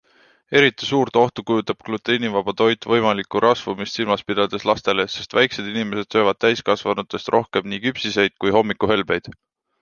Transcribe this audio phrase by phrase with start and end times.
[0.59, 6.41] Eriti suurt ohtu kujutab gluteenivaba toit võimalikku rasvumist silmas pidades lastele, sest väikesed inimesed söövad
[6.47, 9.33] täiskasvanutest rohkem nii küpsiseid kui hommikuhelbeid.